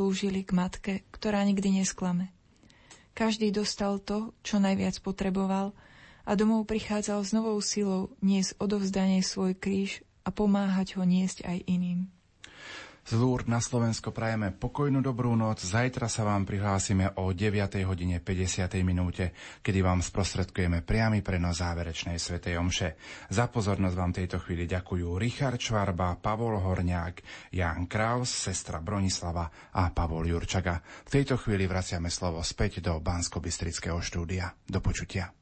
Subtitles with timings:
[0.00, 2.32] slúžili k matke, ktorá nikdy nesklame.
[3.12, 5.76] Každý dostal to, čo najviac potreboval
[6.24, 11.68] a domov prichádzal s novou silou niesť odovzdanie svoj kríž a pomáhať ho niesť aj
[11.68, 12.08] iným.
[13.10, 13.18] Z
[13.50, 15.66] na Slovensko prajeme pokojnú dobrú noc.
[15.66, 17.82] Zajtra sa vám prihlásime o 9.
[17.82, 18.70] hodine 50.
[18.86, 19.34] minúte,
[19.66, 22.94] kedy vám sprostredkujeme priamy prenos záverečnej svetej omše.
[23.26, 29.90] Za pozornosť vám tejto chvíli ďakujú Richard Čvarba, Pavol Horňák, Jan Kraus, sestra Bronislava a
[29.90, 30.78] Pavol Jurčaga.
[30.78, 34.54] V tejto chvíli vraciame slovo späť do Bansko-Bystrického štúdia.
[34.70, 35.34] Do počutia.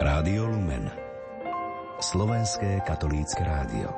[0.00, 1.07] Rádio Lumen
[1.98, 3.90] Slovenské katolícke rádio.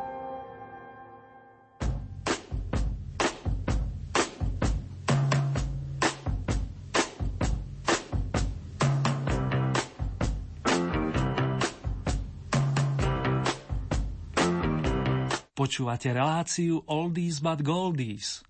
[15.52, 18.40] Počúvate reláciu Oldies but Goldies.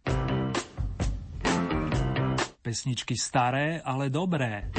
[2.62, 4.70] Pesničky staré, ale dobré.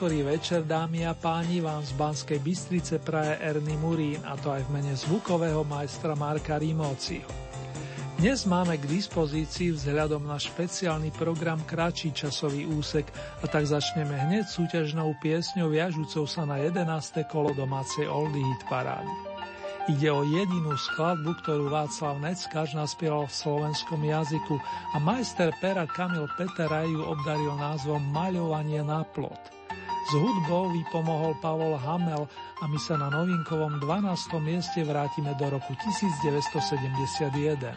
[0.00, 4.64] Neskorý večer, dámy a páni, vám z Banskej Bystrice praje Erny Murín, a to aj
[4.64, 7.28] v mene zvukového majstra Marka Rimóciho.
[8.16, 14.48] Dnes máme k dispozícii vzhľadom na špeciálny program kratší časový úsek a tak začneme hneď
[14.48, 16.80] súťažnou piesňou viažúcou sa na 11.
[17.28, 19.12] kolo domácej Oldie Hit parády.
[19.84, 26.24] Ide o jedinú skladbu, ktorú Václav Neckáš naspieval v slovenskom jazyku a majster pera Kamil
[26.40, 29.59] Peteraj ju obdaril názvom Maľovanie na plot.
[30.00, 32.24] S hudbou vypomohol Pavol Hamel
[32.60, 34.40] a my sa na novinkovom 12.
[34.40, 37.76] mieste vrátime do roku 1971.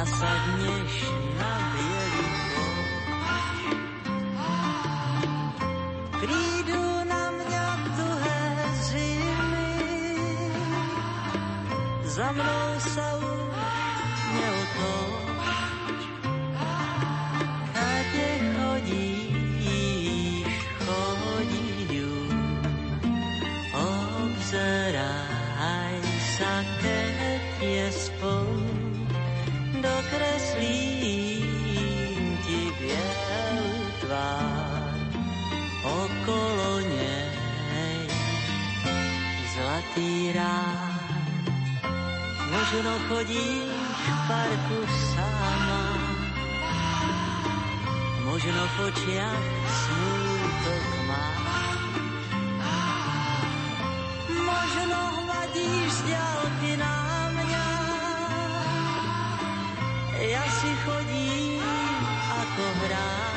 [0.00, 0.94] nasadneš
[1.36, 2.28] na bielý
[6.20, 7.66] Prídu na mňa
[7.96, 8.44] tuhé
[8.84, 9.72] zimy,
[12.04, 13.56] za mnou sa už
[14.36, 16.00] neotoč.
[17.72, 20.54] Kade chodíš,
[23.72, 25.09] obzeraj
[42.70, 43.66] Možno chodíš
[43.98, 45.82] v parku sama,
[48.22, 51.82] možno v očiach smútok máš.
[54.30, 56.98] Možno hladíš z ďalky na
[57.34, 57.68] mňa,
[60.30, 61.66] ja si chodím
[62.22, 63.29] ako hráč.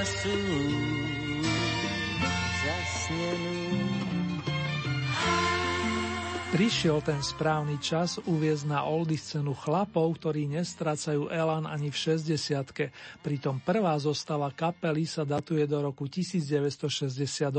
[0.00, 0.36] Zlatovlasú
[2.64, 3.56] zasnenú.
[6.50, 12.90] Prišiel ten správny čas uviezť na oldy scénu chlapov, ktorí nestrácajú elan ani v 60
[13.22, 17.54] Pritom prvá zostava kapely sa datuje do roku 1968.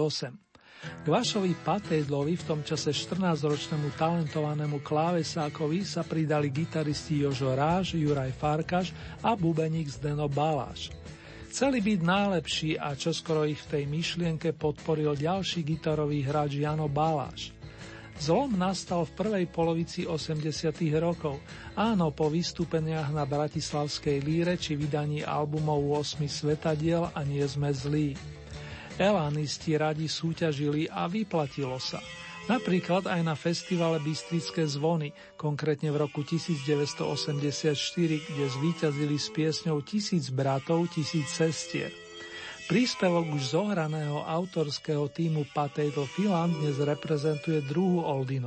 [0.81, 8.33] K Vašovi Patejdlovi, v tom čase 14-ročnému talentovanému klávesákovi sa pridali gitaristi Jožo Ráž, Juraj
[8.33, 8.89] Farkaš
[9.21, 10.89] a bubeník Zdeno Baláš.
[11.51, 17.51] Chceli byť najlepší a čoskoro ich v tej myšlienke podporil ďalší gitarový hráč Jano Baláš.
[18.23, 20.47] Zlom nastal v prvej polovici 80.
[21.03, 21.43] rokov.
[21.75, 28.15] Áno, po vystúpeniach na Bratislavskej líre či vydaní albumov 8 svetadiel a nie sme zlí.
[28.95, 31.99] Elánisti radi súťažili a vyplatilo sa.
[32.49, 37.77] Napríklad aj na festivale Bystrické zvony, konkrétne v roku 1984,
[38.29, 41.93] kde zvíťazili s piesňou Tisíc bratov, tisíc sestier.
[42.65, 48.39] Príspevok už zohraného autorského týmu Potato Filan dnes reprezentuje druhú oldy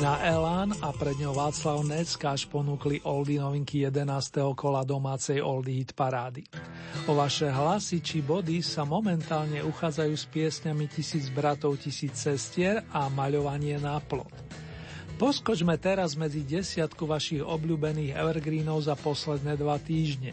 [0.00, 4.32] Skupina Elán a pred ňou Václav Neckáš ponúkli oldy novinky 11.
[4.56, 6.40] kola domácej oldy hit parády.
[7.04, 13.12] O vaše hlasy či body sa momentálne uchádzajú s piesňami Tisíc bratov, tisíc sestier a
[13.12, 14.32] Maľovanie na plot.
[15.20, 20.32] Poskočme teraz medzi desiatku vašich obľúbených evergreenov za posledné dva týždne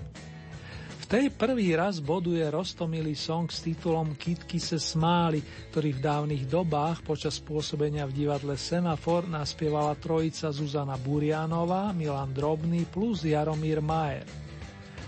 [1.07, 5.39] tej prvý raz boduje roztomilý song s titulom Kitky se smáli,
[5.71, 12.83] ktorý v dávnych dobách počas pôsobenia v divadle Semafor naspievala trojica Zuzana Burianová, Milan Drobný
[12.91, 14.27] plus Jaromír Majer.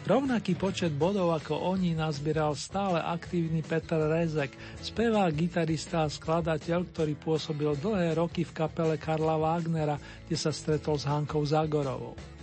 [0.08, 7.14] Rovnaký počet bodov ako oni nazbieral stále aktívny Peter Rezek, spevák, gitarista a skladateľ, ktorý
[7.20, 12.39] pôsobil dlhé roky v kapele Karla Wagnera, kde sa stretol s Hankou Zagorovou.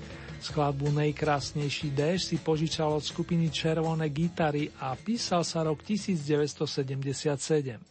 [0.47, 7.83] Skladbu Nejkrásnejší déž si požičal od skupiny Červené gitary a písal sa rok 1977.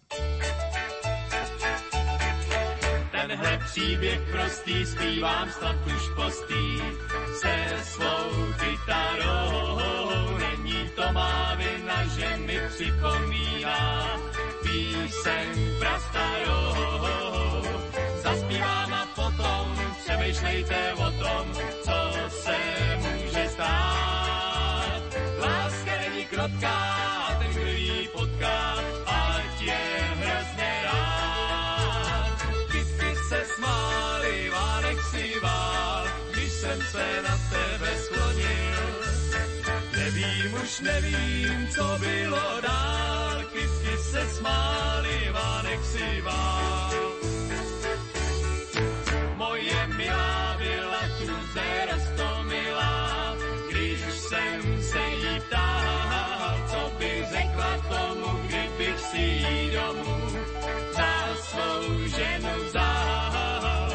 [3.12, 6.64] Tenhle příběh prostý zpívám snad už postý
[7.42, 9.80] se svou kytarou.
[10.40, 14.08] Není to má vina, že mi připomíná
[14.64, 15.48] píseň
[15.80, 16.74] prastarou.
[18.24, 18.85] Zaspívám
[20.26, 21.54] přemýšlejte o tom,
[21.84, 22.58] co se
[22.98, 25.04] může stát.
[25.40, 26.78] Láska není krotká,
[27.40, 29.80] ten, kdo ji potká, ať je
[30.16, 32.42] hrozně rád.
[32.72, 39.06] Kytky se smály, Vánek si vál, když jsem se na tebe sklonil.
[39.98, 47.25] Nevím, už nevím, co bylo dál, kytky se smály, Vánek si vál.
[59.16, 60.30] Jí domů
[60.92, 63.92] za svou ženu vzal.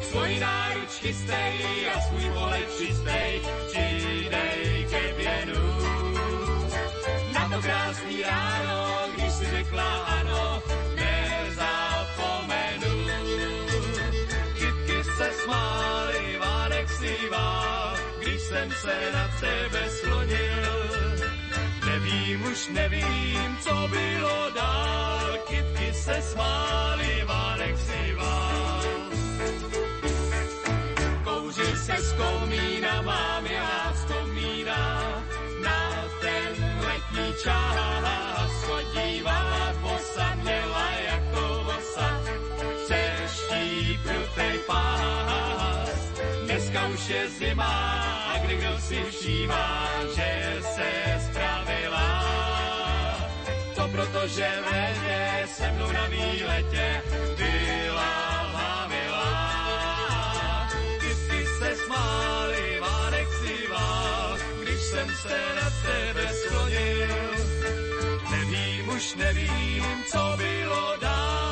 [0.00, 5.64] Svůj náruč chystej a svůj pohled čistej, přidej ke věnu.
[7.34, 10.62] Na to krásný ráno, když si řekla ano,
[10.94, 12.92] nezapomenu.
[14.58, 17.16] Kytky se smály, Vánek si
[18.20, 20.53] když jsem se na tebe sklonil.
[22.14, 28.84] Nevím, už nevím, co bylo dál, kytky se smály, Vánek si vál.
[31.84, 35.22] Se z komína, mám já z komína,
[35.62, 38.50] na ten letní čas.
[38.66, 42.20] Chodívá posadněla jako vosa,
[42.84, 46.12] přeští prutej pás.
[46.44, 48.00] Dneska už je zima,
[48.34, 51.14] a kdo si všímá, že se.
[53.94, 57.02] To proto, že létě se mnou na výletě
[57.36, 60.68] byla milá.
[61.00, 67.08] Kytky se smály, Vánek si vál, když jsem se na tebe sklonil.
[68.30, 71.43] Nevím, už nevím, co bylo dál,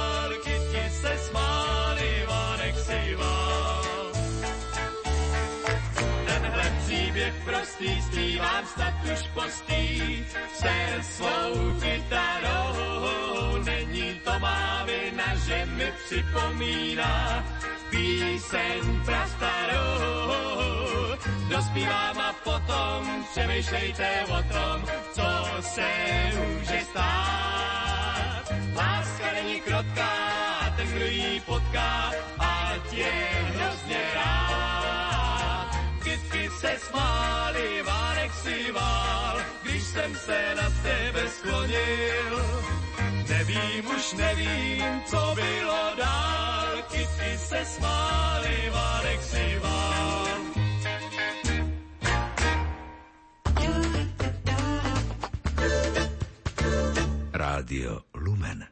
[7.13, 13.63] příběh prostý zpívám snad už postý se svou kytarou.
[13.65, 17.45] Není to má vina, že mi připomíná
[17.91, 20.33] píseň prastarou.
[21.49, 25.89] Dospívám a potom přemýšlejte o tom, co se
[26.33, 28.45] může stát.
[28.77, 30.13] Láska není krotká,
[30.77, 33.13] ten, kdo ji potká, ať je
[33.53, 34.82] hrozně rád.
[36.63, 42.35] Se smály, Vánek si vál, když jsem se na tebe sklonil.
[43.29, 50.29] Nevím, už nevím, co bylo dál, kytky se smály, Vánek si vál.
[57.33, 58.72] Rádio Lumen.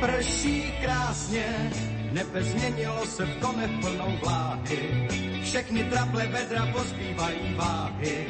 [0.00, 1.70] Prší krásně,
[2.12, 5.08] nebe změnilo se v konech plnou vláhy.
[5.42, 8.26] Všechny traple vedra pozbývají váhy.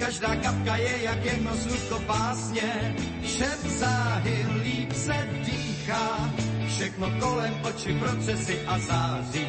[0.00, 2.96] Každá kapka je jak jedno slůvko básně.
[3.24, 6.30] Šep záhy líp se dýchá.
[6.68, 9.46] Všechno kolem oči procesy a září.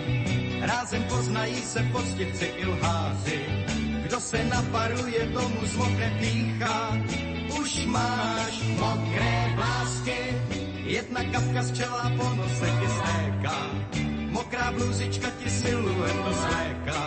[0.61, 3.39] Rázem poznají se poctivci i lháři.
[4.03, 6.97] Kdo se naparuje, tomu zmokne pícha.
[7.61, 10.19] Už máš mokré vlásky,
[10.83, 13.57] Jedna kapka z čela po nose ti stéká,
[14.35, 17.01] mokrá bluzička ti siluetu svléká.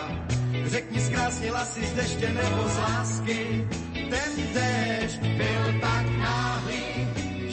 [0.65, 6.85] Řekni, zkrásnila si z deště nebo z lásky, ten déšť byl tak náhlý,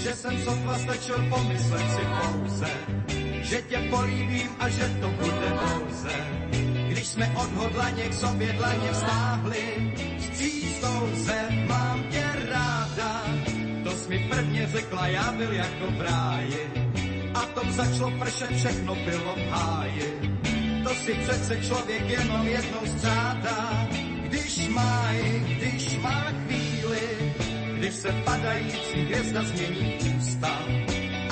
[0.00, 2.72] že jsem sotva stačil pomyslet si pouze,
[3.42, 6.14] že tě políbím a že to bude pouze.
[6.88, 9.64] Když jsme odhodlaně k sobě dlaně vztáhli,
[10.18, 12.13] s přístou zem mám
[14.04, 16.70] to jsi mi prvně řekla, já byl jako v ráji.
[17.34, 20.38] A tom začalo pršet, všechno bylo v háji.
[20.84, 23.88] To si přece člověk jenom jednou ztřádá,
[24.23, 25.08] když má,
[25.46, 27.34] když má chvíli,
[27.75, 30.58] když se padající hvězda změní ústa.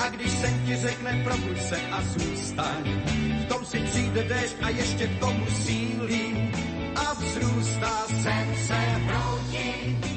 [0.05, 3.01] A když sen ti řekne probuď se a zůstaň,
[3.43, 6.51] v tom si přijde déšť a ještě k tomu sílí
[6.95, 10.12] a vzrůstá sen se hroutí.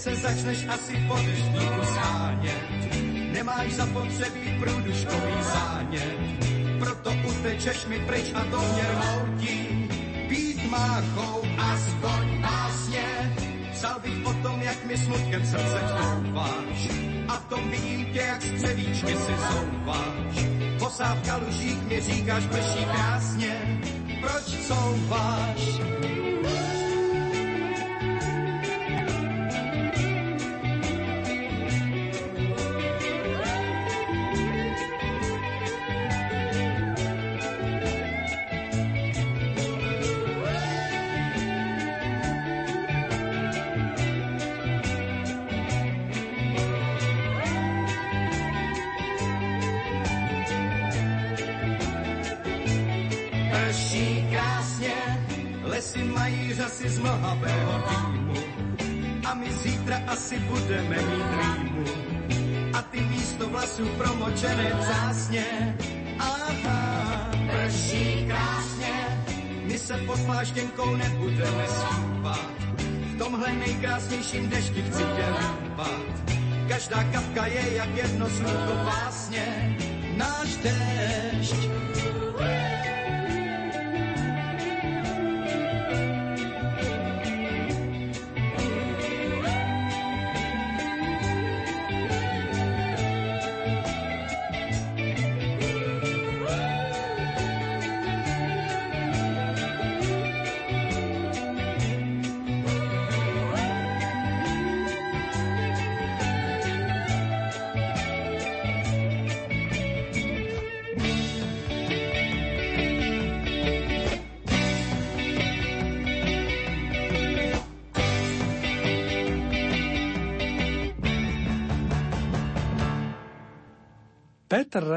[0.00, 2.92] Se začneš asi po deštníku schánět,
[3.32, 6.18] nemáš zapotřebí průduškový zánět,
[6.78, 9.88] proto utečeš mi pryč a to mě rmoutí.
[10.28, 13.36] Být máchou aspoň básně,
[13.72, 16.88] psal bych o tom, jak mi smutkem srdce chlouváš.
[17.28, 20.46] A v tom vidím tě, jak z křevíčky si zouváš.
[20.78, 23.80] Bosá v kalužích mi říkáš, prší krásně,
[24.20, 25.80] proč couváš?
[56.80, 58.34] Řasy z mlhavého dýmu.
[59.24, 61.84] A my zítra asi budeme mít rýmu.
[62.72, 65.76] A ty místo vlasů promočené přásně.
[66.18, 69.24] Aha, prší krásně,
[69.64, 72.50] my se pod pláštěnkou nebudeme schýpat.
[73.14, 75.26] V tomhle nejkrásnějším dešti chci tě.
[76.68, 79.76] Každá kapka je jak jedno slůvko básně.
[80.16, 81.69] Náš déšť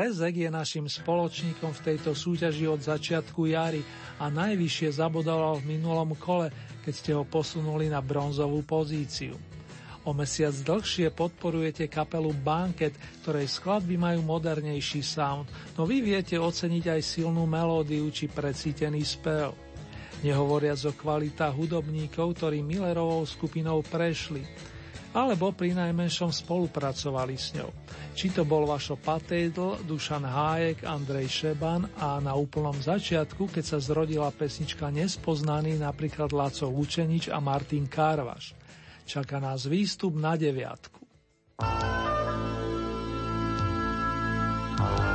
[0.04, 3.80] Rezek je našim spoločníkom v tejto súťaži od začiatku jary
[4.20, 6.52] a najvyššie zabodoval v minulom kole,
[6.84, 9.32] keď ste ho posunuli na bronzovú pozíciu.
[10.04, 15.48] O mesiac dlhšie podporujete kapelu Banket, ktorej skladby majú modernejší sound,
[15.80, 19.56] no vy viete oceniť aj silnú melódiu či precítený spev.
[20.20, 24.44] Nehovoriac o kvalitách hudobníkov, ktorí Millerovou skupinou prešli–
[25.14, 27.70] alebo pri najmenšom spolupracovali s ňou.
[28.18, 33.78] Či to bol Vašo Patédl, Dušan Hájek, Andrej Šeban a na úplnom začiatku, keď sa
[33.78, 38.58] zrodila pesnička Nespoznaný, napríklad Laco Lučenič a Martin Kárvaš.
[39.06, 41.02] Čaká nás výstup na deviatku.
[44.84, 45.13] Pojďte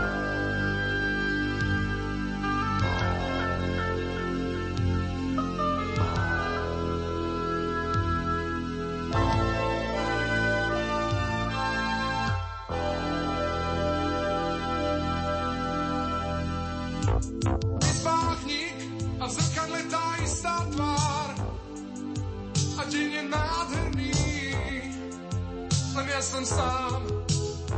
[26.38, 27.02] som sám.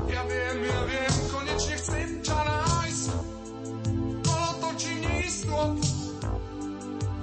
[0.04, 3.04] Ja viem, ja viem, konečne chcem ťa nájsť.
[4.20, 5.80] Kolo točí neistot,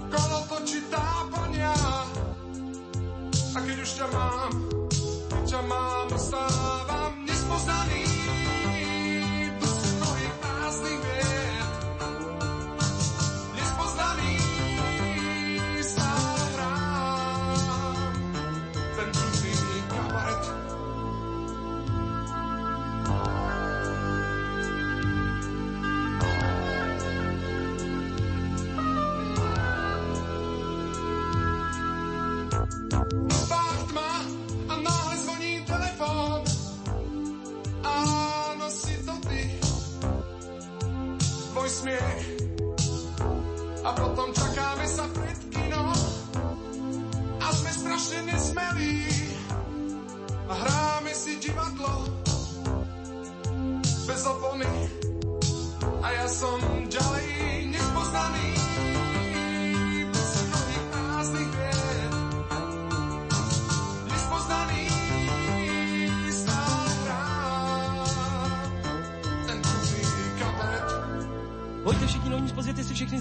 [0.09, 1.77] kolo točí tápania.
[3.53, 4.66] A keď už ťa mám,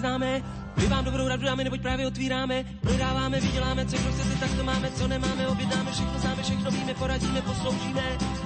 [0.07, 0.43] známe.
[0.77, 2.65] My vám dobrou radu dáme, neboť právě otvíráme.
[2.81, 6.95] Prodáváme, vyděláme, co kdo chcete, tak to máme, co nemáme, objednáme, všechno známe, všechno víme,
[6.95, 8.03] poradíme, posloužíme.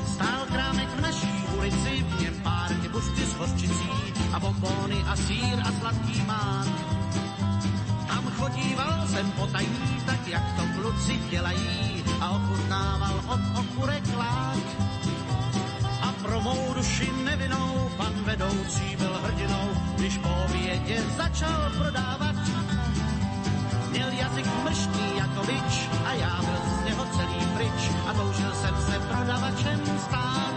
[0.06, 3.90] Stál krámek v naší ulici, v něm pár busty s hořčicí
[4.32, 6.66] a bombóny a sír a sladký mán.
[8.08, 14.64] Tam chodíval jsem potají, tak jak to kluci dělají a ochutnával od okurek lák.
[16.02, 19.19] A pro mou duši nevinou pan vedoucí byl
[20.00, 22.36] když po obědě začal prodávat.
[23.90, 28.74] Měl jazyk mrštý jako bič a já byl z něho celý pryč a toužil jsem
[28.86, 30.54] se prodavačem stát.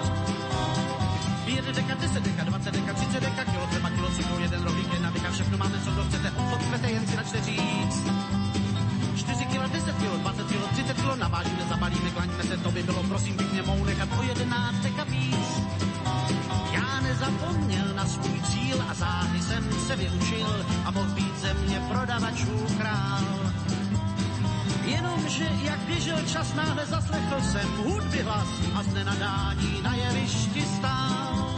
[1.45, 5.10] 5 deka, 10 deka, 20 deka, 30 deka, kilo chleba, kilo cukru, jeden rohlík, jedna
[5.10, 8.03] deka, všechno máme, co kdo chcete, odstupete, jen si načte říct.
[9.15, 13.03] 4 kilo, 10 kilo, 20 kilo, 30 kilo, navážíme, zabalíme, klaňme se, to by bylo,
[13.03, 14.83] prosím, pěkně mou nechat o 11
[21.88, 23.24] prodavačů král.
[24.86, 31.56] Jenomže jak běžel čas, náhle zaslechl jsem hudby hlas a z nenadání na jevišti stál.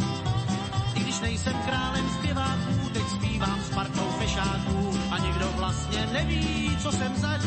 [0.96, 6.92] I když nejsem králem zpěváků, teď zpívám s partou fešáků a nikdo vlastně neví, co
[6.92, 7.46] jsem zač.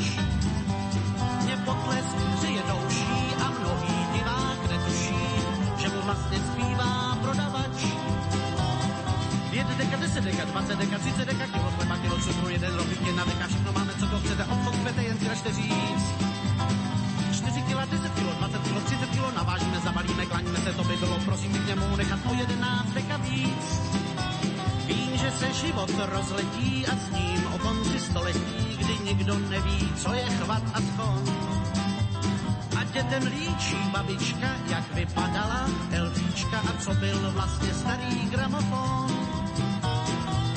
[1.45, 5.17] Mě potlesk přije douší a mnohý divák netuší,
[5.79, 7.87] že mu vlastně zpívá prodavač.
[9.51, 11.47] 5 deka, 10 deka, 20 deka, 30 deka,
[25.61, 30.79] život rozletí a s ním o konci století, kdy nikdo neví, co je chvat a
[30.81, 31.23] skon.
[32.79, 35.67] A dětem líčí babička, jak vypadala
[36.05, 39.11] LPčka a co byl vlastně starý gramofon.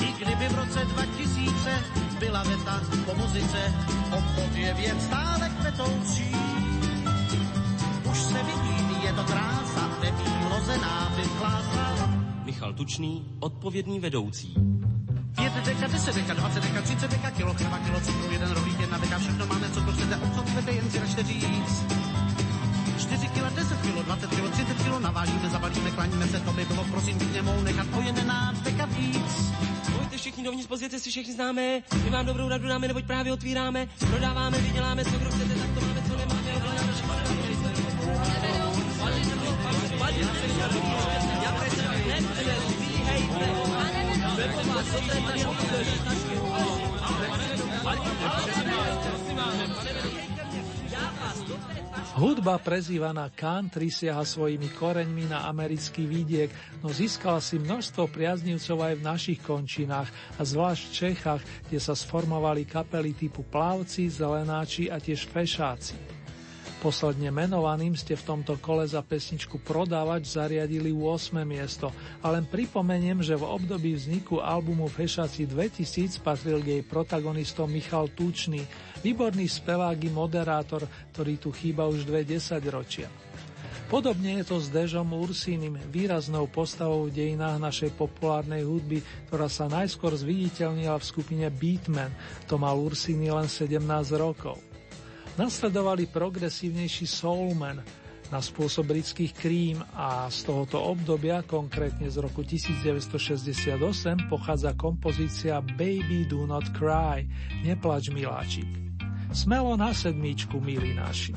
[0.00, 1.82] I kdyby v roce 2000
[2.18, 3.74] byla věta po muzice,
[4.10, 6.36] obchod je věc stále kvetoucí.
[8.10, 12.08] Už se vidí, je to krása, nevýlozená vyklásal.
[12.44, 14.72] Michal Tučný, odpovědný vedoucí.
[15.62, 18.98] 5 deka, 10 deka, 20 deka, 30 deka, kilo chleba, kilo cukru, jeden rohlík, jedna
[18.98, 21.76] deka, všechno máme, co to chcete, obchod chcete, jen si račte říct.
[22.98, 26.84] 4 kilo, 10 kilo, 20 kilo, 30 kilo, navážíme, zabalíme, klaníme se, to by bylo,
[26.84, 29.52] prosím, bych němou nechat o 11 deka víc.
[29.98, 31.82] Pojďte všichni dovnitř, pozvěte si všechny známe.
[32.04, 33.88] My vám dobrou radu dáme, neboť právě otvíráme.
[34.10, 35.81] Prodáváme, vyděláme, co kdo chcete, tak to
[52.12, 56.52] Hudba prezývaná country siaha svojimi koreňmi na americký vidiek,
[56.84, 61.96] no získala si množstvo priaznivcov aj v našich končinách a zvlášť v Čechách, kde sa
[61.96, 66.21] sformovali kapely typu Plavci, Zelenáči a tiež Fešáci.
[66.82, 71.46] Posledne menovaným ste v tomto kole za pesničku Prodávač zariadili 8.
[71.46, 78.10] miesto a len pripomeniem, že v období vzniku albumu Fešaci 2000 patril jej protagonistom Michal
[78.10, 78.66] Tučný,
[78.98, 80.82] výborný spevák i moderátor,
[81.14, 83.06] ktorý tu chýba už dve desaťročia.
[83.86, 89.70] Podobne je to s Dežom Ursínim, výraznou postavou v dejinách našej populárnej hudby, ktorá sa
[89.70, 92.10] najskôr zviditeľnila v skupine Beatman,
[92.50, 93.78] to mal Ursíny len 17
[94.18, 94.71] rokov.
[95.32, 97.80] Nasledovali progresívnejší soulman
[98.32, 103.76] na spôsob britských krím a z tohoto obdobia, konkrétne z roku 1968,
[104.32, 107.28] pochádza kompozícia Baby Do Not Cry,
[107.60, 108.68] Neplač miláčik.
[109.32, 111.32] Smelo na sedmičku, milí naši.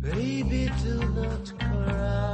[0.00, 2.29] Baby, do not cry.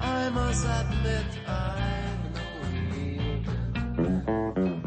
[0.00, 2.42] I must admit I'm no
[4.56, 4.81] real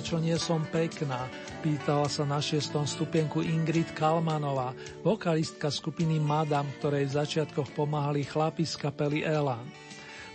[0.00, 1.28] prečo nie som pekná?
[1.60, 4.72] Pýtala sa na šiestom stupienku Ingrid Kalmanová,
[5.04, 9.60] vokalistka skupiny Madam, ktorej v začiatkoch pomáhali chlapi z kapely Elan.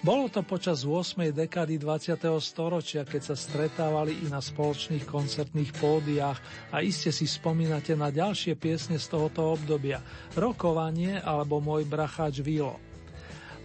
[0.06, 1.34] Bolo to počas 8.
[1.34, 2.14] dekady 20.
[2.38, 8.54] storočia, keď sa stretávali i na spoločných koncertných pódiách a iste si spomínate na ďalšie
[8.62, 9.98] piesne z tohoto obdobia
[10.38, 12.78] Rokovanie alebo Môj bracháč Vilo.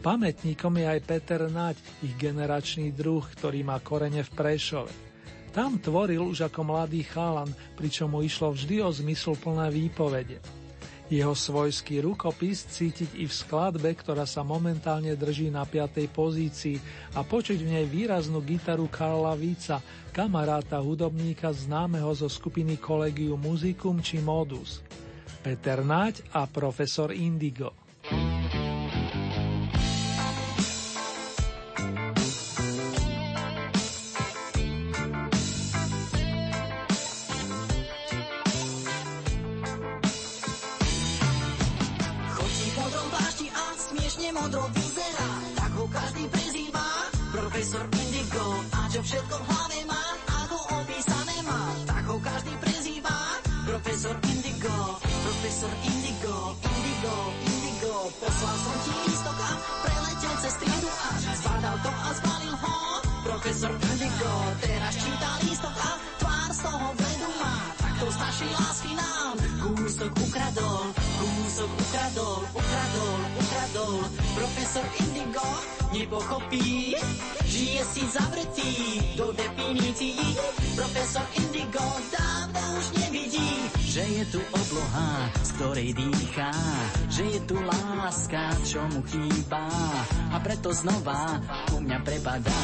[0.00, 5.09] Pamätníkom je aj Peter Naď, ich generačný druh, ktorý má korene v Prešove.
[5.50, 10.38] Tam tvoril už ako mladý chalan, pričom mu išlo vždy o zmysluplné výpovede.
[11.10, 16.06] Jeho svojský rukopis cítiť i v skladbe, ktorá sa momentálne drží na 5.
[16.14, 16.78] pozícii
[17.18, 19.82] a počuť v nej výraznú gitaru Karla Víca,
[20.14, 24.86] kamaráta hudobníka známeho zo skupiny Collegium Musicum či Modus.
[25.42, 27.79] Peter Náď a profesor Indigo.
[55.60, 57.92] Profesor Indigo, Indigo, Indigo.
[58.16, 59.50] Poslal som ti lístok a
[59.84, 62.76] preletel cez triedu a zbadal to a zbalil ho.
[63.28, 64.32] Profesor Indigo
[64.64, 67.54] teraz číta lístok a tvár z toho vedu má.
[67.76, 70.84] Takto z našej lásky nám kúsok ukradol.
[71.20, 73.96] kúsok ukradol, ukradol, ukradol.
[74.32, 75.48] Profesor Indigo
[75.92, 76.96] nepochopí,
[77.44, 78.72] žije si zavretý
[79.12, 80.24] do definícií.
[80.72, 83.50] Profesor Indigo dávno už nevidí,
[83.90, 86.54] že je tu obloha, z ktorej dýchá,
[87.10, 89.66] že je tu láska, čo mu chýba
[90.30, 92.62] a preto znova ku mňa prepadá.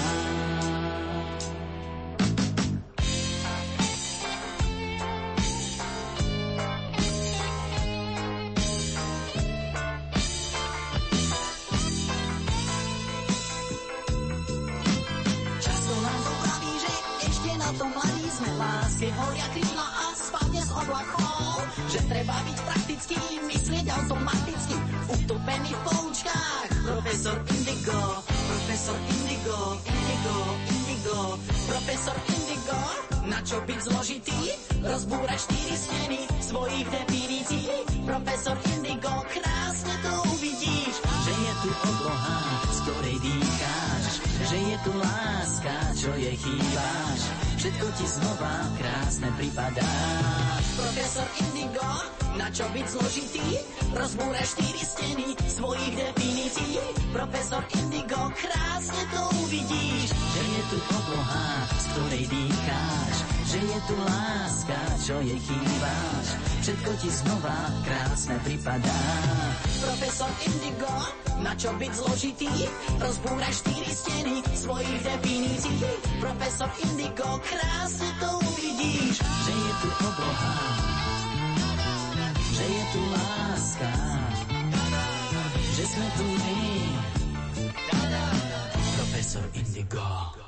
[33.46, 34.40] Čo byť zložitý?
[34.82, 37.70] Rozbúrať štyri steny svojich definícií.
[38.02, 44.12] Profesor Indigo, krásne to uvidíš, že je tu obloha, z ktorej dýcháš,
[44.50, 47.20] že je tu láska, čo jej chýbáš.
[47.66, 49.90] Všetko ti znova krásne pripadá.
[50.78, 51.90] Profesor Indigo,
[52.38, 53.58] na čo byť zložitý?
[53.90, 56.78] Rozbúraj štyri steny svojich definícií.
[57.10, 63.16] Profesor Indigo, krásne to uvidíš, že je tu obloha, z ktorej dýcháš,
[63.50, 66.55] že je tu láska, čo jej chýbáš.
[66.66, 67.54] Všetko ti znova
[67.86, 68.98] krásne pripadá.
[69.86, 70.90] Profesor Indigo,
[71.38, 72.50] na čo byť zložitý?
[72.98, 75.86] Rozbúraj štyri steny svojich definícií.
[76.18, 80.58] Profesor Indigo, krásne to uvidíš, že je tu obloha,
[82.34, 83.90] že je tu láska,
[85.70, 86.66] že sme tu my.
[88.98, 90.45] Profesor Indigo.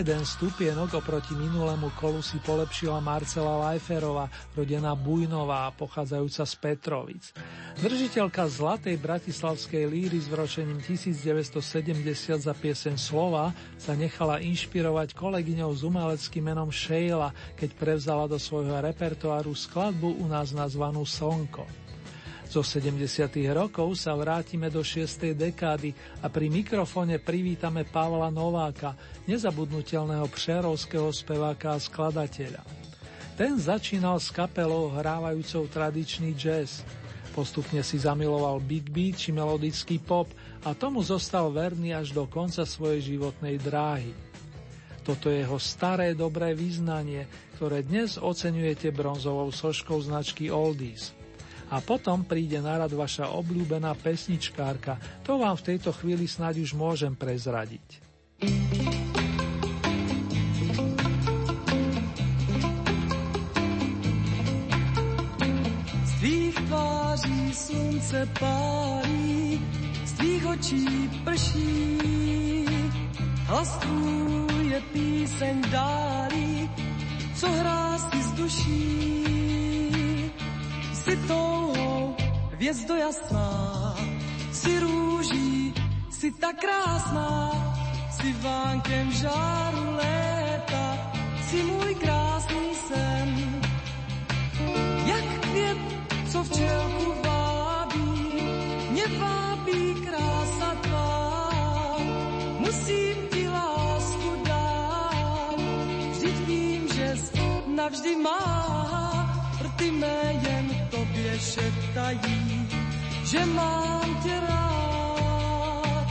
[0.00, 7.24] Jeden stupienok oproti minulému kolu si polepšila Marcela Lajferova, rodená Bujnová, pochádzajúca z Petrovic.
[7.76, 11.60] Držiteľka zlatej bratislavskej líry s vročením 1970
[12.40, 18.80] za pieseň Slova sa nechala inšpirovať kolegyňou s umeleckým menom Sheila, keď prevzala do svojho
[18.80, 21.79] repertoáru skladbu u nás nazvanú Slnko.
[22.50, 23.30] Zo 70.
[23.54, 25.38] rokov sa vrátime do 6.
[25.38, 28.98] dekády a pri mikrofone privítame Pavla Nováka,
[29.30, 32.66] nezabudnutelného přerovského speváka a skladateľa.
[33.38, 36.82] Ten začínal s kapelou hrávajúcou tradičný jazz.
[37.38, 40.26] Postupne si zamiloval big beat či melodický pop
[40.66, 44.10] a tomu zostal verný až do konca svojej životnej dráhy.
[45.06, 47.30] Toto je jeho staré dobré význanie,
[47.62, 51.14] ktoré dnes oceňujete bronzovou soškou značky Oldies–
[51.70, 54.98] a potom príde na rad vaša obľúbená pesničkárka.
[55.22, 58.02] To vám v tejto chvíli snáď už môžem prezradiť.
[66.02, 69.62] Z tvých tváří slunce pálí,
[70.04, 70.86] z tvých očí
[71.22, 71.78] prší.
[73.46, 76.70] Hlas tvůj je píseň dálí,
[77.34, 79.89] co hrá si z duší
[81.30, 82.14] touhou,
[82.52, 83.94] hvězdo jasná,
[84.52, 85.74] si růží,
[86.10, 87.34] si tak krásná,
[88.10, 90.84] si vánkem žáru léta,
[91.48, 93.28] si můj krásný sen.
[95.06, 95.78] Jak květ,
[96.32, 98.10] co včelku vábí,
[98.90, 101.50] mě vábí krása tvá.
[102.58, 105.58] Musím ti lásku dát,
[106.10, 107.16] vždyť vím, že
[107.66, 108.42] navždy má,
[109.62, 112.68] rty mé jen tobě šeptají,
[113.24, 116.06] že mám tě rád.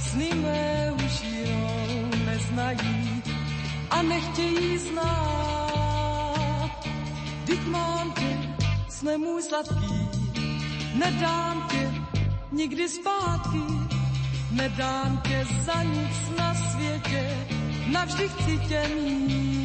[0.00, 3.22] Sny mé už jinou neznají
[3.90, 6.70] a nechtějí znát.
[7.42, 8.38] Vždyť mám tě,
[8.88, 10.08] sne můj sladký,
[10.94, 11.92] nedám tě
[12.52, 13.62] nikdy zpátky,
[14.50, 17.46] nedám tě za nic na světě,
[17.92, 19.61] navždy chci tě mít.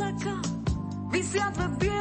[0.00, 0.36] taká,
[1.12, 1.99] vysia dve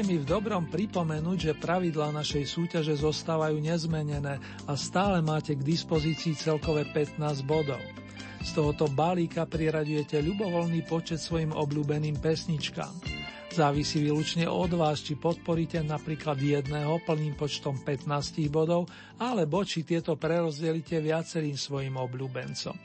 [0.00, 5.60] Dovolte mi v dobrom pripomenúť, že pravidla našej súťaže zostávajú nezmenené a stále máte k
[5.60, 7.76] dispozícii celkové 15 bodov.
[8.40, 12.96] Z tohoto balíka priraďujete ľubovoľný počet svojim obľúbeným pesničkám.
[13.52, 18.88] Závisí výlučne od vás, či podporíte napríklad jedného plným počtom 15 bodov,
[19.20, 22.76] alebo či tieto prerozdelíte viacerým svojim obľúbencom.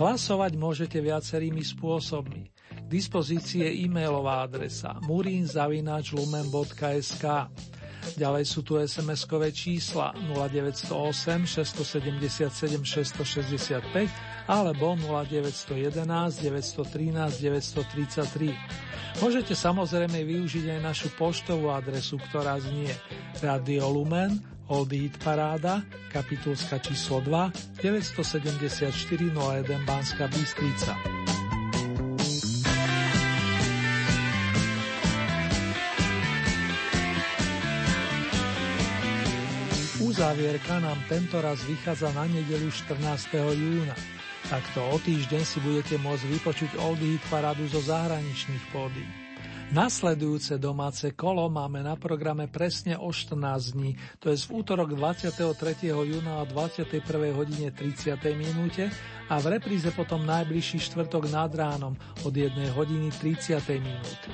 [0.00, 2.53] Hlasovať môžete viacerými spôsobmi
[2.86, 7.24] dispozícii je e-mailová adresa murinzavinačlumen.sk
[8.14, 13.80] Ďalej sú tu SMS-kové čísla 0908 677 665
[14.44, 16.04] alebo 0911
[16.44, 18.52] 913 933.
[19.24, 22.92] Môžete samozrejme využiť aj našu poštovú adresu, ktorá znie
[23.40, 24.36] Radio Lumen,
[24.68, 25.80] Old Hit Paráda,
[26.12, 28.92] kapitulska číslo 2, 974
[29.32, 30.92] 01 Banska Bystrica.
[40.14, 43.34] Uzávierka nám tento raz vychádza na nedelu 14.
[43.34, 43.98] júna.
[44.46, 49.02] Takto o týždeň si budete môcť vypočuť Oldie Hit parádu zo zahraničných pódy.
[49.74, 55.50] Nasledujúce domáce kolo máme na programe presne o 14 dní, to je v útorok 23.
[55.90, 56.94] júna o 21.
[57.34, 58.14] hodine 30.
[58.38, 58.94] minúte
[59.26, 63.58] a v repríze potom najbližší štvrtok nad ránom od 1 hodiny 30.
[63.82, 64.30] minúty.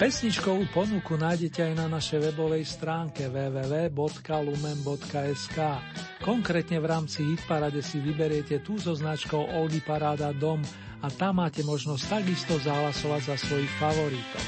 [0.00, 3.92] Pesničkovú ponuku nájdete aj na našej webovej stránke www.lumen.sk.
[6.24, 10.64] Konkrétne v rámci Hitparade si vyberiete tú so značkou Oldy Paráda Dom
[11.04, 14.40] a tam máte možnosť takisto zahlasovať za svojich favoritov.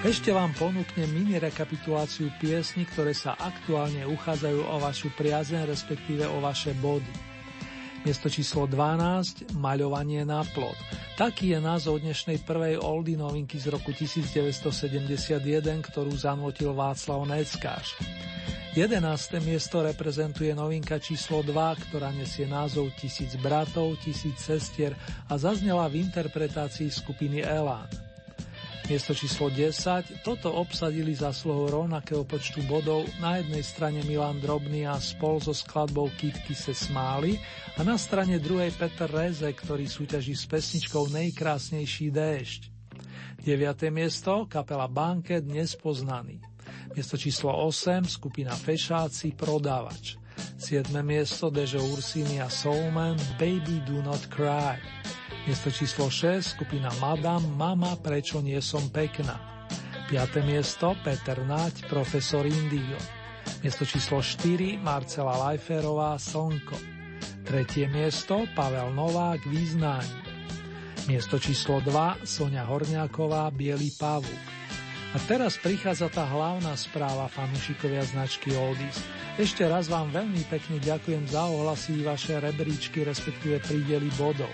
[0.00, 6.40] Ešte vám ponúknem mini rekapituláciu piesní, ktoré sa aktuálne uchádzajú o vašu priazeň, respektíve o
[6.40, 7.29] vaše body.
[8.00, 10.76] Miesto číslo 12, Maľovanie na plot.
[11.20, 15.36] Taký je názov dnešnej prvej oldy novinky z roku 1971,
[15.84, 18.00] ktorú zanotil Václav Neckáš.
[18.72, 19.04] 11.
[19.44, 21.52] miesto reprezentuje novinka číslo 2,
[21.92, 24.96] ktorá nesie názov Tisíc bratov, tisíc sestier
[25.28, 28.09] a zaznela v interpretácii skupiny Elán.
[28.90, 34.82] Miesto číslo 10, toto obsadili za sloho rovnakého počtu bodov na jednej strane Milan Drobný
[34.82, 37.38] a spol so skladbou Kitky se smáli
[37.78, 42.60] a na strane druhej Peter Reze, ktorý súťaží s pesničkou Nejkrásnejší déšť.
[43.46, 43.94] 9.
[43.94, 46.42] miesto, kapela Banket Dnes poznaný.
[46.90, 50.18] Miesto číslo 8, skupina Fešáci Prodávač.
[50.58, 50.90] 7.
[50.90, 50.98] 7.
[51.06, 54.82] miesto Dežo Ursini a Soulman Baby Do Not Cry.
[55.48, 59.64] Miesto číslo 6 skupina Madame Mama Prečo nie som pekná.
[60.12, 60.44] 5.
[60.44, 63.00] miesto Peter Nať Profesor Indigo.
[63.64, 66.76] Miesto číslo 4 Marcela Lajferová Slnko.
[67.48, 70.20] Tretie miesto Pavel Novák Význání.
[71.08, 74.44] Miesto číslo 2 Sonia Horňáková Bielý pavúk.
[75.10, 79.00] A teraz prichádza tá hlavná správa fanúšikovia značky Oldies.
[79.40, 84.52] Ešte raz vám veľmi pekne ďakujem za ohlasy vaše rebríčky, respektíve prídely bodov.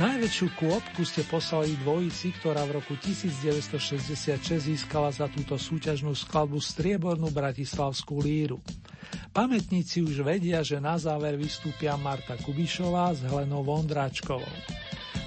[0.00, 7.28] Najväčšiu kôpku ste poslali dvojici, ktorá v roku 1966 získala za túto súťažnú skladbu striebornú
[7.28, 8.64] bratislavskú líru.
[9.36, 14.48] Pamätníci už vedia, že na záver vystúpia Marta Kubišová s Helenou Vondráčkovou.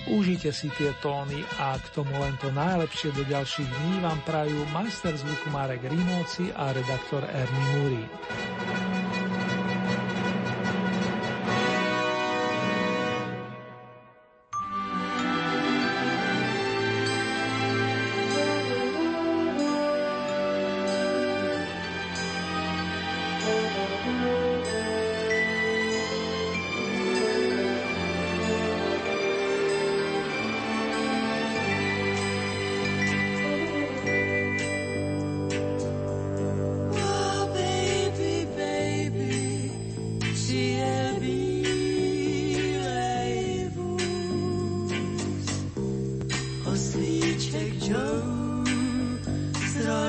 [0.10, 4.58] Užite si tie tóny a k tomu len to najlepšie do ďalších dní vám prajú
[4.74, 8.10] majster zvuku Marek Rimóci a redaktor Ernie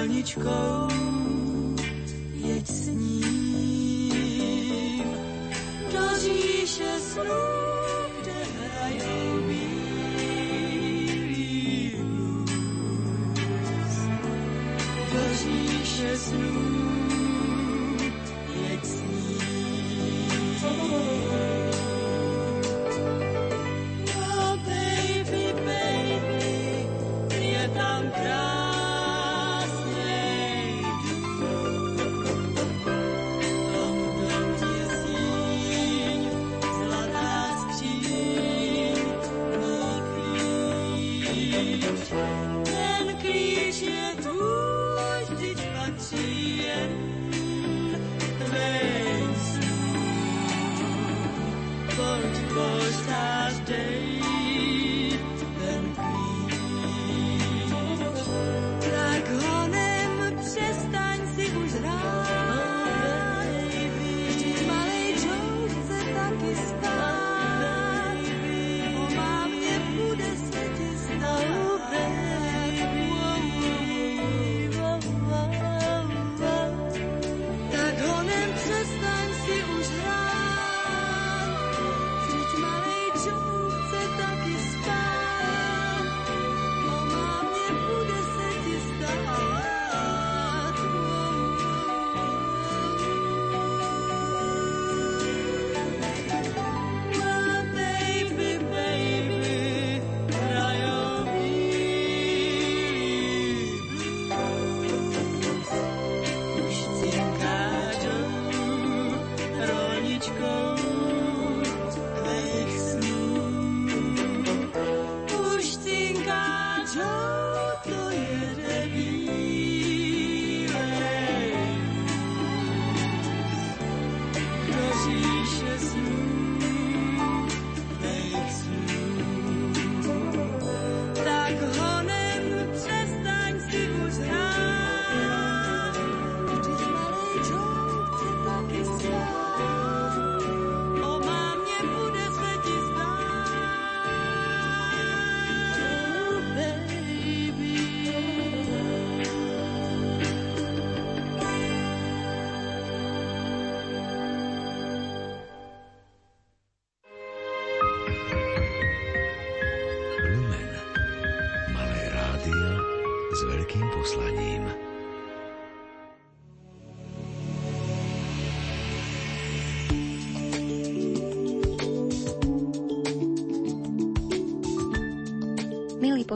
[0.05, 0.89] wolniczką,
[2.35, 4.15] jedź z nim.
[5.93, 7.54] Do dziś się snów.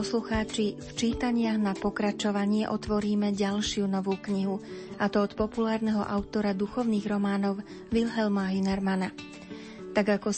[0.09, 4.57] Poslucháči, v čítaniach na pokračovanie otvoríme ďalšiu novú knihu,
[4.97, 7.61] a to od populárneho autora duchovných románov
[7.93, 9.13] Wilhelma Hinermana.
[9.93, 10.37] Tak ako si